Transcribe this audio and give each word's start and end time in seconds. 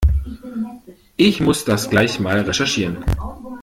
Ich 1.15 1.41
muss 1.41 1.63
das 1.63 1.91
gleich 1.91 2.19
mal 2.19 2.39
recherchieren. 2.39 3.05